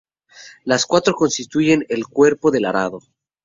Las 0.63 0.87
cuatro 0.87 1.13
constituyen 1.13 1.85
el 1.87 2.07
cuerpo 2.07 2.49
del 2.49 2.65
arado. 2.65 3.01